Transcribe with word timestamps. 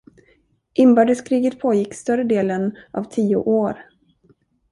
Inbördeskriget 0.73 1.59
pågick 1.59 1.93
större 1.93 2.23
delen 2.23 2.77
av 2.93 3.03
tio 3.03 3.35
år. 3.35 3.77